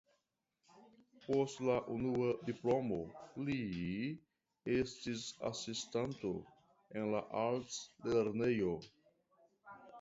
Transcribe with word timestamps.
Post 1.25 1.59
la 1.67 1.75
unua 1.95 2.29
diplomo 2.47 2.97
li 3.49 3.59
estis 4.79 5.29
asistanto 5.53 6.35
en 7.03 7.09
la 7.15 7.25
altlernejo. 7.47 8.77